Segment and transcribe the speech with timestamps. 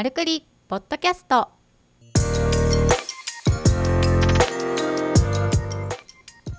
[0.00, 1.50] マルクリポッドキャスト。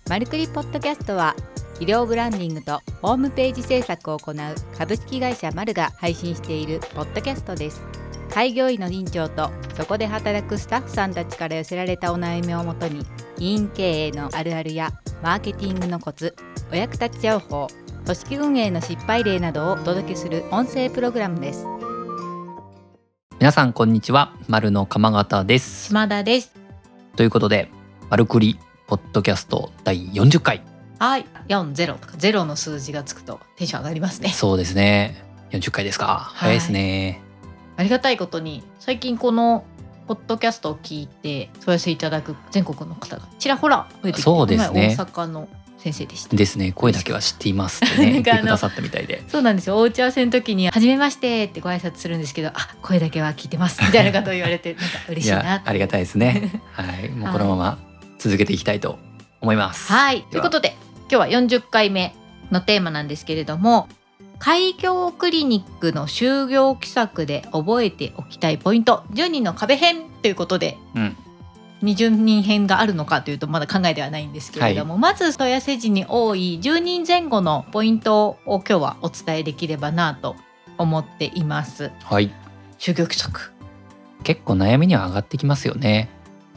[0.08, 1.36] マルクリポッドキャストは
[1.80, 4.36] 医療ブランディングとホームページ制作を行う
[4.78, 7.82] 株式会社マルが配信しているポッドキャストです。
[8.30, 13.04] 開業医の院長とそこで働くスタッフさんたちから寄せられたお悩みをもとに
[13.40, 14.92] 医院経営のあるあるや
[15.24, 16.36] マーケティングのコツ
[16.72, 17.66] お役立ち情報
[18.06, 21.81] 組織運営の失敗例などをお届けする音声プログラムです。
[23.42, 24.36] 皆さんこんにちは。
[24.48, 25.88] 丸の鎌形です。
[25.88, 26.54] 島田です。
[27.16, 27.72] ということで
[28.12, 30.62] マルクリポッドキャスト第40回。
[31.00, 31.26] はい。
[31.48, 34.30] 40とか0の数字がつくとテンション上がりますね。
[34.30, 35.24] そうですね。
[35.50, 37.24] 40回ですか、早いですね。
[37.78, 39.66] ありがたいことに最近この
[40.06, 44.96] ポッドキャストを聞いて問い合わせいただく全国の方がちらほら増えてきてそうですね。
[44.96, 45.50] 大阪の
[45.82, 46.36] 先生でした。
[46.36, 46.72] ですね。
[46.74, 49.24] 声だけは知っていますってね 言ってくださったみたいで。
[49.28, 49.78] そうなんですよ。
[49.78, 56.62] お打ち合わせの時に「初めまして」ってご挨拶するんですけど「あ声だけは聞いてます」みたいなことを言われてなんか嬉いしいなやありがたいですね。
[56.74, 57.10] はい。
[57.10, 57.78] もうこのまま
[58.20, 59.00] 続けていきたいと
[59.42, 59.92] 思います。
[59.92, 60.24] はい。
[60.30, 60.76] ということで
[61.10, 62.14] 今日は40回目
[62.52, 63.90] のテーマなんですけれども
[64.38, 71.18] 開業クリニックの就業規則で覚えておきたいポイント10人の壁編ということでうん
[71.84, 80.36] 20人編があるのかというとまだ考えではないんですけれども、まず問い合わせ時に多い10人前後のポイントを今日はお伝えできればなと
[80.78, 81.92] 思っています。
[82.04, 82.32] はい。
[82.78, 83.52] 就業規則
[84.24, 86.10] 結構悩みには上がってきますよね。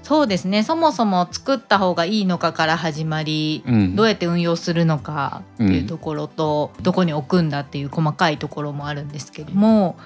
[0.03, 0.63] そうですね。
[0.63, 3.97] そもそも作った方がいいのかから始まり、うん。
[3.97, 9.97] どうやって運用するのかっていうところと、どこに置くんだっていう細かいところもあるんですけども、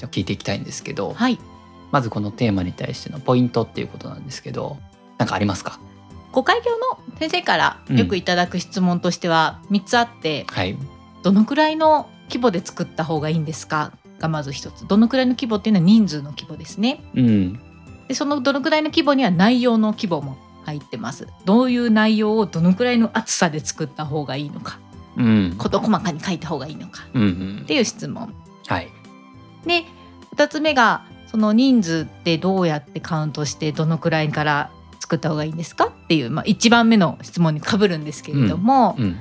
[0.00, 1.38] じゃあ聞いていきたいんですけどはい
[1.90, 4.78] まずこのテーマに対してのポイントっていうことなんですけど
[5.18, 5.80] なんかありますか？
[6.32, 10.76] ご開業の先生からよくいただく質問としては3つあって、はい。
[11.22, 13.92] どのくらいの規模で作った方がいいんですか？
[14.20, 14.86] がまず一つ。
[14.86, 17.02] どのくらいの規模っていうのは人数の規模ですね。
[17.14, 17.60] うん。
[18.06, 21.26] でそのどのくらいの規模には内容の規模も入ってます。
[21.44, 24.78] どういう内容をどのくらいの厚さで作った方がいいのか。
[25.16, 25.54] うん。
[25.58, 27.08] 事細かに書いた方がいいのか。
[27.14, 27.60] うんうん。
[27.64, 28.32] っていう質問。
[28.66, 28.88] はい。
[29.66, 29.84] で
[30.36, 39.20] 2つ目がその人数ってどうやってカウントしてどのくらいから作った方がいいんですかっていう、まあ、1番目の質問にかぶるんですけれども、うん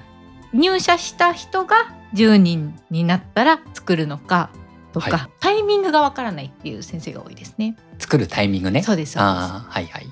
[0.53, 4.50] 入社した人が10人になったら作るのか
[4.94, 7.78] とか、はタイミングがわからないっていう先生が多いですね。
[8.00, 8.81] 作るタイミングね。
[8.81, 9.36] そうですそうです。
[9.36, 10.08] はいはい。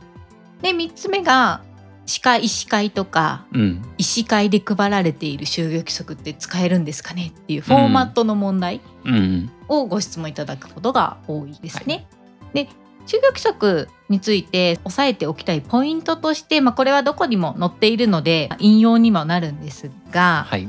[0.61, 1.61] で3つ目が
[2.07, 12.07] 歯科医師会とかうん医師会で配られている就業規則って使えるんですかねっていうフォーマットの問題うんをご質問いただくことが多いですね。
[12.53, 12.67] で
[13.05, 20.67] 就業規則について押さえておきたいポイントとして、まあ、これはどこにも載っているので引用にもなるんですが、はい。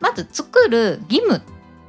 [0.00, 1.40] まず作る義務っ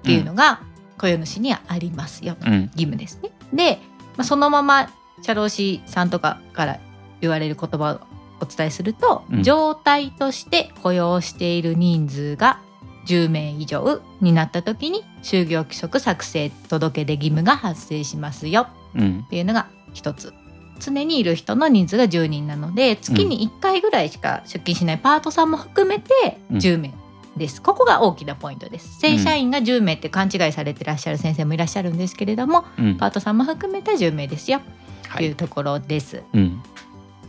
[0.03, 0.62] ていうのが
[0.97, 2.63] 雇用主にはありますよ、うん。
[2.63, 3.31] 義務ですね。
[3.53, 3.79] で、
[4.17, 4.89] まあ、そのまま
[5.22, 6.79] 社労士さんとかから
[7.22, 8.01] 言われる言葉を
[8.45, 9.44] お伝えすると、うん。
[9.44, 12.59] 状態として雇用している人数が
[13.06, 18.67] 10名以上になった時に就業規則作成届出義務が発生しますよ。
[18.95, 19.23] うん。
[19.25, 20.33] っていうのが一つ。
[20.79, 26.57] 常にいる人の人数が10人なので月に1回ぐらいしか出勤しないパートさんも含めてうん。
[26.57, 26.94] 10名
[27.38, 29.00] です、ここが大きなポイントです。
[29.00, 32.97] 正社員が10名って勘違いされてらっしゃる先生もいらっしゃるんですけれどもうん。
[32.97, 34.62] パートさんも含めた10名ですよ。
[35.07, 35.16] はい。
[35.16, 36.23] っていうところです。
[36.33, 36.62] うん。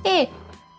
[0.02, 0.30] で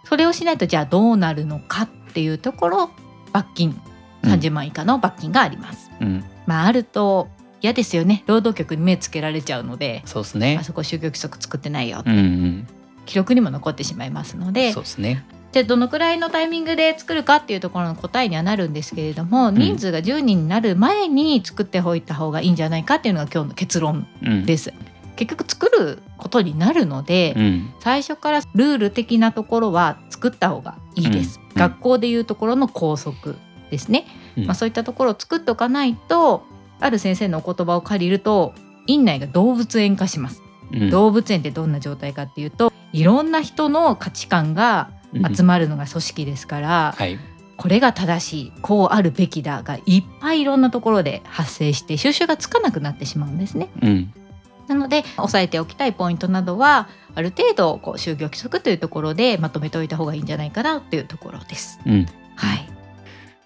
[0.07, 2.89] それをしないとじゃあどうなるのかっていうところ
[3.33, 3.79] 罰金
[4.23, 5.91] うん30万以下の罰金があります。
[6.01, 6.23] うん。
[6.45, 7.27] まああると
[7.61, 8.23] 嫌ですよね。
[8.25, 10.57] 労働局に目つけられちゃうので、そうですね。
[10.59, 12.67] あそこ就業規則作ってないよ、うんうん。
[13.05, 14.71] 記録にも残ってしまいますので。
[14.73, 15.25] そうですね。
[15.51, 24.45] じゃあどのくらいのタイミングで作るかっていうところの答えにはなるんですけれども、人数が10人になる前に作っておいた方がいいんじゃないかっていうのが今日の結論うん。
[24.45, 24.73] です。
[25.17, 31.39] 結局作ることになるので、うん最初からルール的なところは作った方がいいです。
[31.41, 33.35] うん学校でいうところの校則
[33.71, 34.05] ですね。
[34.37, 36.43] うんまあそういったところを作っておかないと、
[36.79, 38.53] ある先生のお言葉を借りると
[38.85, 40.41] 院内が動物園化します。
[40.71, 44.91] うん動物園ってどんな状態かっていうと、いろんな人の価値観が
[45.35, 47.17] 集まるのが組織ですから、はい
[47.57, 53.69] これが正しいこうあるべきだがいっぱいいろんなところで発生して収集がつかなくなってしまうんですね。
[54.69, 61.79] うんなので押さえておきたいポイントなどはある程度こう就業規則というところでまとめておいた方がいいんじゃないかなというところです。
[61.85, 62.05] うん
[62.35, 62.67] はい、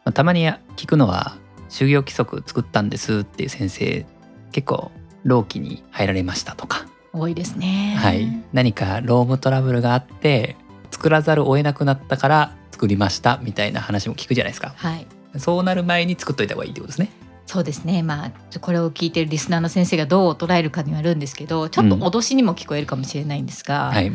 [0.04, 1.38] まあたまに聞くのは
[1.70, 4.06] 就業規則作ったんですっていう先生
[4.52, 4.92] 結構
[5.24, 7.96] 労基に入られましたとか、多いですね。
[8.00, 10.58] はい、何か労務トラブルがあって
[10.90, 15.08] 作らざるを得なくなったから作りましたみたいな話も聞くじゃないですかはい。
[15.38, 17.10] そうなる前に作っといた方がいいってことですね
[17.46, 18.02] そうですね。
[18.04, 24.12] まあこれを聞いてるリスナーの先生がどう捉えるかによるんですけどちょっと脅しにも聞こえるかもしれないんですが、はい。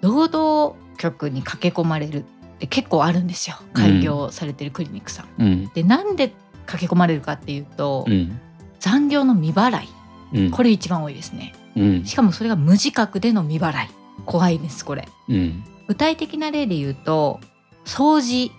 [0.00, 2.22] 労働局に駆け込まれるっ
[2.58, 3.56] て結構あるんですよ。
[3.72, 5.26] 開業されてるクリニックさん。
[5.38, 5.70] うん。
[5.74, 6.32] でなんで
[6.66, 8.40] 駆け込まれるかっていうと、うん。
[8.80, 9.88] 残業の未払い。
[10.34, 10.50] うん。
[10.50, 11.54] これ一番多いですね。
[11.76, 12.04] うん。
[12.04, 13.90] しかもそれが無自覚での未払い。
[14.26, 15.08] 怖いですこれ。
[15.28, 15.64] うん。
[15.88, 17.40] 具体的な例で言うと
[17.84, 18.52] 掃除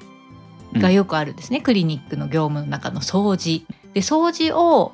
[0.79, 3.65] がよくあるんですね、クリニックの業務の中の掃除。
[3.93, 4.93] で掃除を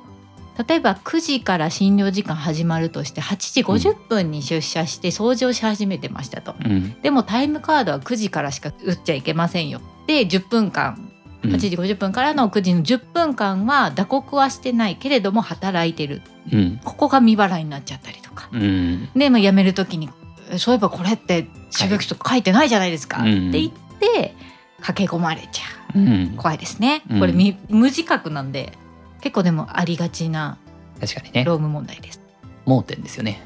[0.68, 6.54] 例えば9時から診療時間始まるとして8時50分に出社して掃除をし始めてましたと。
[6.64, 7.00] うん。
[7.00, 9.80] でもタイムカードは9時からしか打っちゃいけませんよ。
[10.06, 11.10] で10分間
[11.42, 11.52] うん。
[11.52, 16.20] 8時50分からの9時の10分間は打刻はしてないけれども働いてる。
[16.52, 16.80] うん。
[16.84, 18.50] ここが未払いになっちゃったりとか。
[18.52, 19.08] うん。
[19.16, 20.10] で、まあ、辞める時に
[20.58, 24.34] 「そういえばこれって就業規則書いてないじゃないですか」ってうん言って
[24.82, 25.64] 駆け込まれちゃ
[25.94, 26.36] う。
[26.36, 27.02] 怖いですね。
[27.08, 27.20] うん。
[27.20, 28.74] これみ無自覚なんで
[29.20, 30.58] 結構でもありがちな
[31.00, 31.44] 確かにね。
[31.44, 32.20] 労務問題です。
[32.66, 33.40] 盲点ですよね。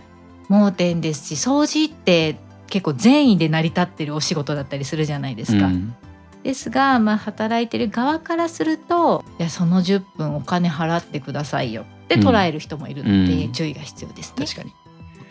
[0.49, 2.37] 盲点ですし掃除って
[2.67, 5.95] 結構善意で成り立ってるお仕事だったりするじゃないですか、うん。
[6.43, 11.85] ですが、まあ、働いてる側からするといやその10分お金払ってくださいよ。
[12.05, 13.53] って捉える人もいるので、うん。
[13.53, 14.45] 注意が必要ですね。
[14.45, 14.73] 確かに。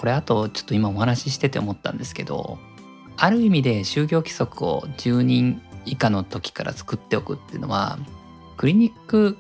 [0.04, 2.58] これあとちょっと今お話ししてて思ったんですけど
[3.16, 7.98] ある意味で就業規則を10人以下の時から作っておくっていうのは
[8.58, 9.38] クリニック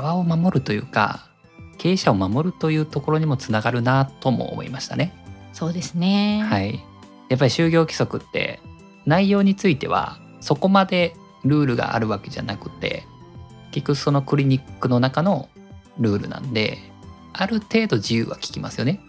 [0.00, 1.26] 側を守るというか
[1.78, 5.12] 経営者を守るというところにもつながるなとも思いましたね。
[5.52, 6.82] そうですね、はい、
[7.28, 8.60] やっぱり就業規則って
[9.06, 11.14] 内容についてはそこまで
[11.44, 13.04] ルールがあるわけじゃなくて
[13.70, 15.48] 結局そのクリニックの中の
[15.98, 16.78] ルールなんで
[17.32, 19.00] ある程度自由は利きますよね。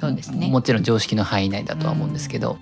[0.00, 0.48] そうですね。
[0.48, 2.58] もちろん常識の範囲内だとは思うんですけど、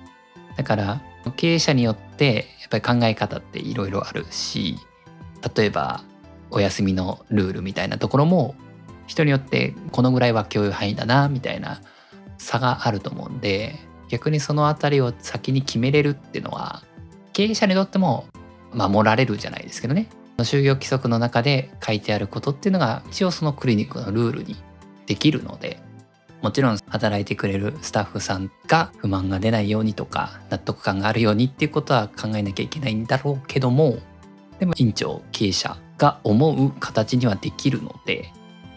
[0.57, 1.03] だから
[1.37, 4.77] 経営者によってやっぱり考え方っていろいろあるし
[5.57, 6.03] 例えば
[6.51, 8.55] お休みのルールみたいなところも
[9.07, 11.81] 人によってこのぐらいは許容範囲だなみたいな
[12.39, 13.75] 差があると思うんで
[14.09, 16.83] 逆にそのあたりを先に決めれるっていうのは
[17.33, 18.27] 経営者にとっても
[18.73, 20.09] 守られるじゃないですけどね。
[20.39, 24.57] 就業規則の中で書いてあることっていうのが一応そのクリニックのルールに
[25.07, 25.79] できるので
[26.41, 33.99] もちろん働いてくれるスタッフさんが不満が出ないようにとか納得感があるようにっていうことは考えなきゃいけないんだろうけども
[34.59, 38.33] でも院長経営者が思う形にはできるので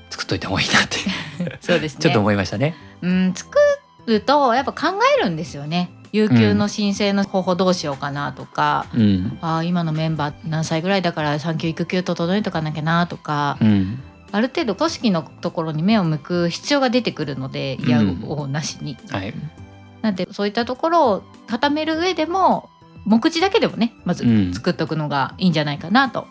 [0.10, 0.98] 作っといた方がいいなって。
[1.62, 2.02] そうですね。
[2.02, 2.75] ちょっと思いましたね。
[3.02, 3.58] うん作
[4.06, 5.90] るとやっぱ考えるんですよね。
[6.12, 14.00] 有給の申請の方法どうしようかなとか、うん、あー今のメンバー何歳ぐらいだから産休育休整えとかなきゃなとか、うん、
[14.31, 18.96] ある程度組織のところに目を向く必要が出てくるのでいやうんおなしに。
[19.10, 19.34] はい、
[20.04, 22.70] なんでそういったところを固める上でも
[23.06, 24.54] 目次だけでもねまずうん。
[24.54, 26.28] 作っておくのがいいんじゃないかなと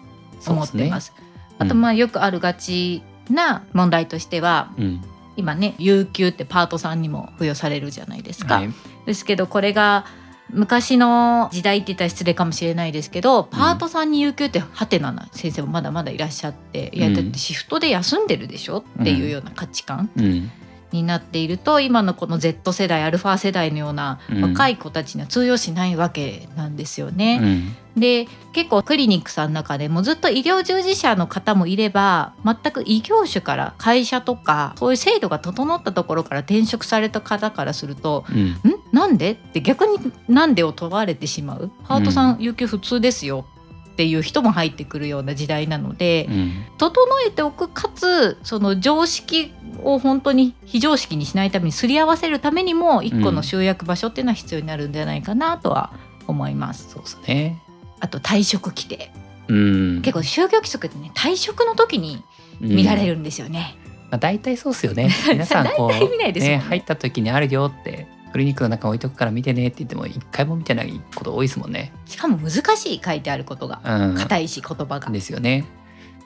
[0.50, 1.12] 思ってます。
[1.16, 1.26] すね
[1.58, 5.02] あとまあよくあるがちな問題としては、うん、
[5.36, 8.56] 今ね有給ってパートさんにも付与されるじゃないですか。
[8.56, 8.70] はい、
[9.06, 10.04] ですけどこれが
[10.50, 20.10] 昔の時代って言ったら失礼かもしれないですけどパートさんに有給ってハテナな先生もまだまだいらっしゃって、いやだってシフトで休んでるでしょっていうような価値観。
[20.16, 20.50] うん、
[20.92, 27.40] になっていると今のこの Z 世代アルファ世代のようなうん若い子たちには通用しないわけなんですよね。
[27.42, 38.36] うん、で結構クリニックさんの中でもずっと医療従事者の方もいれば全く異業種から会社とかそういう制度が整ったところから転職された方からするとうん、
[38.68, 38.82] 「ん？
[38.92, 41.70] なんで?」って逆に「なんで?」を問われてしまう？
[41.88, 43.46] パートさん有給普通ですよ
[43.92, 46.96] っていう人も入ってくるような時代なので、うん、整
[47.26, 55.92] えておくかつその常識を本当に非常識にしないためにすり合わせるためにも一個の集約場所っていうのは必要になるんじゃないかなとは
[56.26, 56.90] 思います。
[56.90, 57.62] そうですね。
[58.00, 59.10] あと退職規定
[59.48, 62.24] うん、結構就業規則ってね退職の時に
[62.60, 63.76] 見られるんですよね。
[64.10, 65.10] まあ、大体そう ですよね。
[65.28, 71.92] 皆さんこ大体見ないですもんね入った時にあるよってクリニックの中に置いとくから見てねって言っても一回も見てないこと多いですもんね。
[72.06, 75.10] しかも難しい書いてあることがうん、硬いし言葉が。
[75.10, 75.64] ですよね。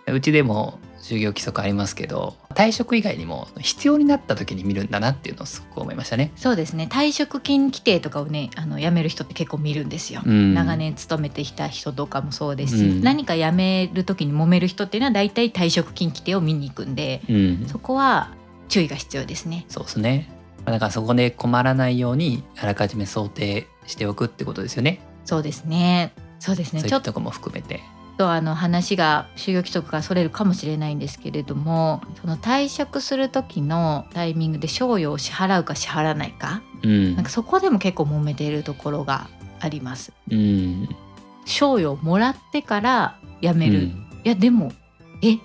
[0.07, 6.33] うちでも就業規則ありますけど退職以外にも必要になった時に見るんだなっていうのをすごく思いましたね。
[6.37, 10.23] そうですね退職金規定とかをねあの辞める人って結構見るんですよ。
[10.25, 18.33] うん、長年勤めてきた人とかもそうですし、うん何か辞める時に揉める人っていうのは大体退職金規定を見に行くんでうん、そこは
[18.69, 19.65] 注意が必要ですね。
[19.69, 20.36] そうですね。
[20.73, 25.01] だからそこで困らないようにあらかじめ想定しておくってことですよね。
[25.25, 26.13] そうですね。
[26.39, 26.83] そうですね。
[26.83, 27.81] ちょっとこも含めて。
[28.17, 39.29] とあの話が就業規則からそれるかもしれないんですけれどもその退職する時のタイミングで賞与を支払うか支払わないかうんなんかそこでも結構揉めているところが
[39.61, 40.13] あります。
[40.31, 40.89] うん、
[41.45, 44.73] 賞与をもらってから辞める、うんいやでも
[45.23, 45.39] え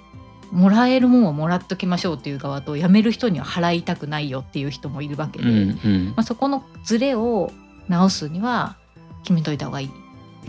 [0.52, 6.06] もらえるもんはもらっときましょうっていう側と辞める人には払いたくないよっていう人もいるわけで、うんうん。
[6.10, 7.52] まあ、そこのズレを
[7.88, 8.76] 直すには
[9.24, 9.92] 決めといた方がいい。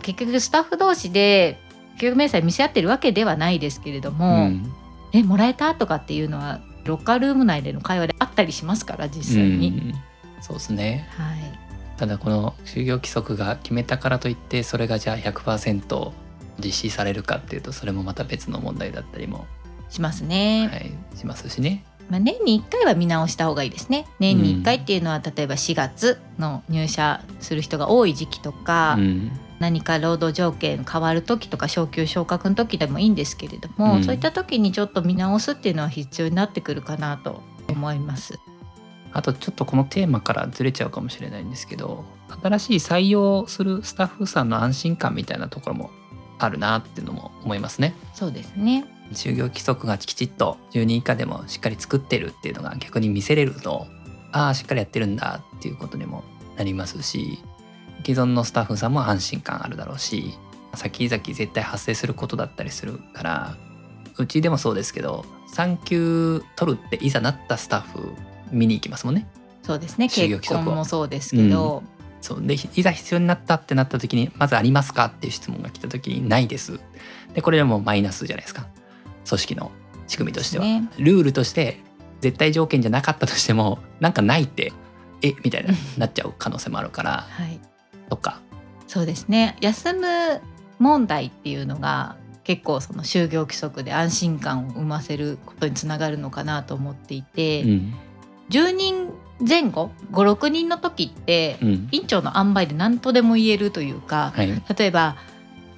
[0.02, 1.58] 結局スタッフ同士で
[2.00, 4.72] 給与明細見せ合ってるわけではないですけれどうも、ん。
[5.12, 9.68] えもらえたとかっていうのはロッカールーム内での会話であったりしますから実際に。
[9.68, 9.94] うん。
[10.42, 11.08] そうですね。
[11.16, 11.58] はい。
[11.96, 16.10] ただこの就業規則が決めたからといってそれがじゃあ100%
[16.58, 19.46] 実施されるかっていうとそれもまた別の問題だったりも、
[19.92, 20.68] しますね。
[20.72, 21.84] はい、しますしね。
[22.08, 24.06] まあ、年に1回は見直した方がいいですね。
[24.18, 29.30] 年に1回っていうのは、例えば4月の入社する人が多い時期とか、うん
[29.60, 38.40] 何か労働条件変わる時とか昇給昇格の時でもいいんですけれども、うんそういった時にちょっと見直すっていうのは必要になってくるかなと思います。
[39.12, 42.04] あとちょっとこのテーマからずれちゃうかもしれないんですけど
[42.42, 45.90] 新しい採用するスタッフさんの安心感みたいなところも
[46.40, 47.94] あるなっていうのも思いますね。
[48.14, 48.84] そうですね。
[49.12, 53.86] 就業規則がきちっと10人以下でもしっかり作ってるっていうのが逆に見せれると
[54.32, 56.24] ああしっかりやってるんだっていうことにも
[56.56, 57.38] なりますし
[58.04, 60.34] 既存のスタッフさんも安心感あるだろうし
[60.74, 63.56] 先々絶対発生することだったりするから
[64.18, 68.14] うちでもそうですけど産休取るっていざなったスタッフ
[68.50, 69.26] 見に行きますもんね。
[69.62, 70.08] そうですね。
[70.08, 71.82] 結婚もそうですけど、
[72.20, 76.80] そうでいざ必要になったってなった時にまずありますかっていう質問が来た時にないです。
[77.34, 78.66] でこれでもマイナスじゃないですか
[79.28, 79.70] 組織の
[80.06, 80.64] 仕組みとしては。
[80.64, 81.80] ねルールとして
[82.20, 84.72] 絶対条件じゃなかったとしても なんかないって
[85.22, 87.60] えみたいななっちゃう可能性もあるからはい。
[88.08, 88.40] とか。
[88.86, 89.56] そうですね。
[89.60, 90.06] 休む
[90.78, 97.94] 問題っていうのが結構その就業規則で安心感を生ませることにつながるのかなと思っていて、うん
[98.50, 99.08] 10人
[99.40, 105.16] 前後56人の時って、うん院長の塩梅で何とでも言えるというかはい例えば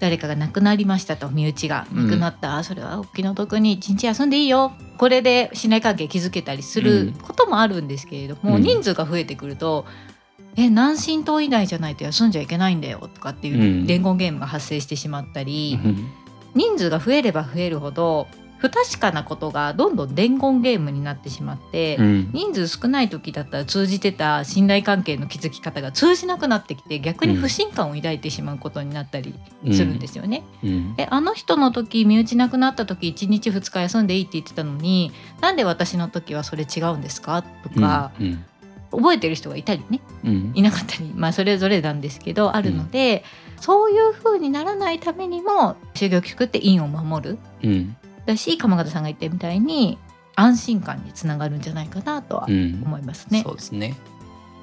[0.04, 4.72] 誰かが亡くなりましたと身内がうん亡くなった、あそれはお気の毒に一日休んでいいよ。
[4.98, 8.62] これで信頼関係築けたりすることもあるんですけれども、うん。
[8.62, 9.86] 人数が増えてくると
[10.56, 13.86] 「え何神党以内じゃないと休んじゃいけないんだよ」とかっていううん。
[13.86, 16.06] 伝言ゲームが発生してしまったり、うん。
[16.54, 18.26] 人数が増えれば増えるほど
[18.64, 21.96] 不確かなことがどんどん伝言ゲームになってしまって。
[21.98, 22.30] うん。
[22.32, 29.34] 人数少ない時だったら通じてた信頼関係の築き方が通じなくなってきて逆に不信感を抱いてしまうことになったり
[29.70, 30.44] するんですよね。
[30.62, 30.94] うん。
[30.96, 37.42] えあの人の時身内亡くなった時1日2日休んでいいって言ってたのになんで私の時はそれ違うんですか？
[37.42, 38.44] とか、うん。
[38.92, 40.00] 覚えてる人がいたりね。
[40.24, 40.52] うん。
[40.54, 41.12] いなかったり。
[41.14, 43.24] まあそれぞれなんですけどあるので、
[43.60, 47.38] そういう風にならないためにも就業規則って院を守る。
[47.62, 49.98] うんだし鎌形さんが言ったみたいに
[50.36, 53.42] 安心感につながるんじゃないかなとはうん思いますね。
[53.42, 53.96] そうですね。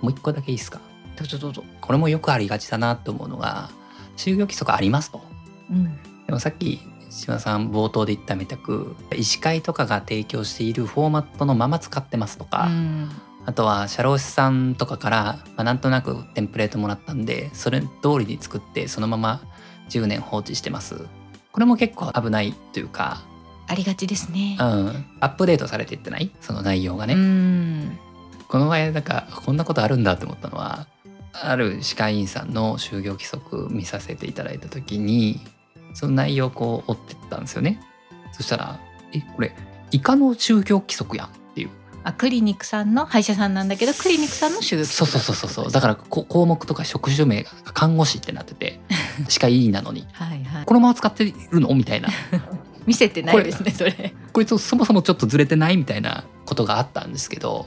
[0.01, 0.79] もう一個だけいいですか？
[1.17, 1.63] どうぞどうぞ。
[1.79, 3.69] これもよくありがちだなと思うのが
[4.17, 5.21] 就業規則ありますと。
[5.69, 5.85] うん、
[6.25, 13.09] でもさっき島田さん冒頭で言ったみたく医師会とかが提供しているフォーマットのまま使ってますとか、うん
[13.43, 15.23] あとは社労士さんとかから、
[15.55, 17.87] まあ、なんとなくテンプレートもらったんでそれ通
[18.19, 19.41] りに作ってそのまま
[19.89, 21.07] 10年放置してます
[21.51, 23.23] これも結構危ないというか、
[23.71, 24.57] ありがちですね。
[24.59, 24.63] う。
[24.63, 26.29] ん、アップデートされていってない？
[26.41, 27.97] その内容がね、うん。
[28.49, 30.87] この前なんかこんなことあるんだって思ったのは
[31.33, 35.39] ある歯科医院さんの就業規則見させていただいた時に
[35.93, 37.79] その内容をこう追ってったんですよね。
[38.33, 38.79] そしたら
[39.13, 39.55] 「えこれ
[39.91, 41.69] 医科の就業規則やん」っていう。
[42.03, 45.71] あクリニックさんの歯医者さんなんだけどクリニックさんの就業そうそうそうそうそう。
[45.71, 48.81] だからこ項目とか職種名が看護師ってなってて
[49.29, 50.07] 歯科医院なのに。
[50.11, 50.65] はいはい。
[50.65, 51.73] このまま使ってるの？
[51.75, 52.09] みたいな
[52.85, 54.13] 見せてないですねそれ。
[54.33, 57.65] こいつそもそもちょっとずれてないみたいなことがあったんですけど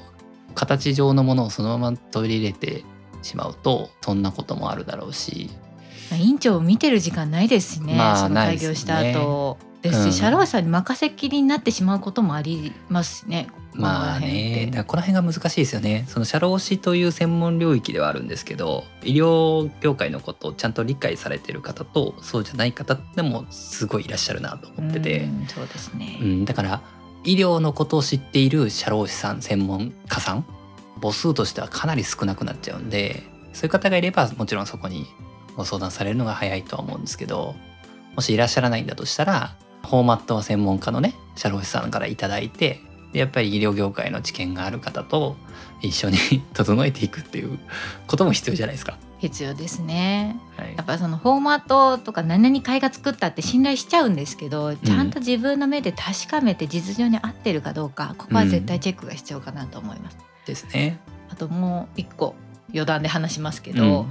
[0.54, 2.84] 形上のものをそのまま取り入れて
[3.22, 5.50] しまうとそんなこともあるだろうし。
[6.10, 10.12] まあ院長を見てる時間ないですしね、まあその開業した後ですし、うん。
[10.12, 13.48] 社労士さんに任せっきりになってしまうこともありますしね。
[13.74, 14.66] まあね。
[14.66, 16.04] だからこの辺が難しいですよね。
[16.08, 26.18] その社労士という専門領域ではあるんですけど医療業界のことをちゃんと理解されてる方とそうじゃない方でもすごいいらっしゃるなと思ってて、うんそうですね。
[26.20, 26.82] うん、だから
[27.24, 30.46] 医療のことを知っている社労士さん専門家さん
[31.00, 33.22] 母数としてはかなり少なくなっちゃうんで
[33.52, 35.06] そういう方がいればもちろんそこに
[35.56, 37.54] ご相談されるのが早いとは思うんですけど
[38.16, 42.80] もしいらっしゃらないんだとしたらフォーマットは専門家のね社労士さんからいただいて
[43.12, 45.36] でやっぱり医療業界の知見がある方と
[45.80, 46.18] 一緒に
[46.52, 47.58] 整えていくっていう
[48.06, 48.98] ことも必要じゃないですか。
[49.18, 50.36] 必要ですね。
[50.56, 60.18] はいやっぱそのフォーマットとか何々会が作ったって信頼しちゃうんですけどちゃんと自分の目で確かめて実情に合ってるかどうかここは絶対チェックが必要かなと思います。
[60.46, 60.98] ですね。
[61.30, 62.34] あともう一個
[62.70, 64.06] 余談で話しますけど、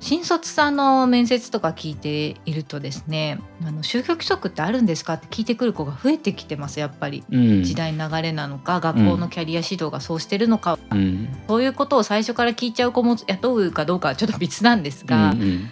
[0.00, 7.22] 新卒さんの面接とか聞いているとですねあの就業規則ってあるんですかって聞いてくる子が増えてきてますやっぱり。
[7.30, 7.62] うん。
[7.62, 11.28] 時代の流れなのか学校のキャリア指導がそうしてるのか、うん。
[11.46, 15.70] そういうことを最初から聞いちゃう子も雇うかどうかはちょっと別なんですが、うんうん。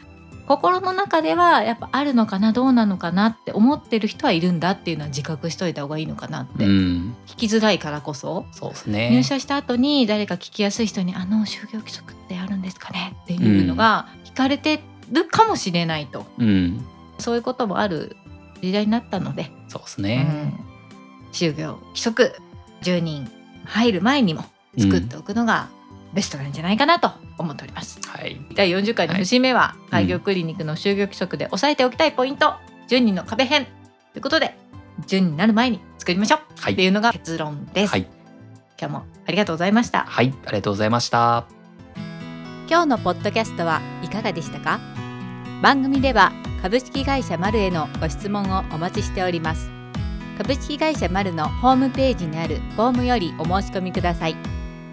[0.48, 7.14] 心の中ではやっぱあるのかなどうなのかなって思ってる人はいるんだっていうのは自覚しといた方がいいのかなって、うん。
[7.26, 8.46] 聞きづらいからこそ。
[8.52, 9.10] そうですね。
[9.10, 14.80] 入社した後に誰か聞きやすい人に「あの就業規則ってあるんですかね?」っていうのが聞かれて
[15.10, 16.84] るかもしれないと、うん。
[17.18, 18.16] そういうこともある
[18.62, 20.60] 時代になったので、そうですうね、ん。
[21.32, 22.34] 就業規則
[22.82, 23.28] 10人
[23.64, 24.44] 入る前にも
[24.78, 25.68] 作っておくのが
[26.14, 28.00] ベストなんじゃないかなと思っております。
[28.06, 28.40] はい。
[28.54, 32.54] 第40回の節目は、い開業クリニックの就業規則で押さえておきたいポイント
[32.88, 33.66] 10人の壁編
[34.12, 34.56] ということで
[35.02, 36.72] 10人になる前に作りましょう、はい。
[36.74, 38.06] っていうのが結論です、はい。
[38.80, 40.04] 今日もありがとうございました。
[40.04, 40.32] はい。
[40.46, 41.57] ありがとうございました
[42.70, 44.78] 今日のポッドキャストはいかがでしたか？
[45.62, 49.70] 番組では株式会社マルへのご質問をお待ちしております。
[50.36, 54.36] 株式会社マルのホームページにあるフォームよりお申し込みください。